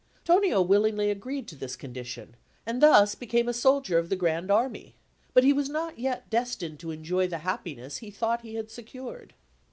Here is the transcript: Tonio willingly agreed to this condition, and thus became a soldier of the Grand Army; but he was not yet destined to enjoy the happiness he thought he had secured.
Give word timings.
Tonio 0.25 0.63
willingly 0.63 1.11
agreed 1.11 1.47
to 1.49 1.55
this 1.55 1.75
condition, 1.75 2.35
and 2.65 2.81
thus 2.81 3.13
became 3.13 3.47
a 3.47 3.53
soldier 3.53 3.99
of 3.99 4.09
the 4.09 4.15
Grand 4.15 4.49
Army; 4.49 4.95
but 5.31 5.43
he 5.43 5.53
was 5.53 5.69
not 5.69 5.99
yet 5.99 6.27
destined 6.27 6.79
to 6.79 6.89
enjoy 6.89 7.27
the 7.27 7.37
happiness 7.45 7.97
he 7.97 8.09
thought 8.09 8.41
he 8.41 8.55
had 8.55 8.71
secured. 8.71 9.35